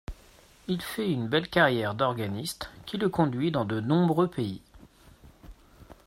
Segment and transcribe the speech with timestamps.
[0.67, 4.63] Il fait une belle carrière d'organiste qui le conduit dans de nombreux pays.